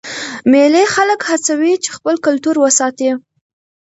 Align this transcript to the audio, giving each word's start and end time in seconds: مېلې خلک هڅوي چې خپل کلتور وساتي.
مېلې 0.51 0.83
خلک 0.93 1.19
هڅوي 1.29 1.73
چې 1.83 1.89
خپل 1.97 2.15
کلتور 2.25 2.55
وساتي. 2.59 3.09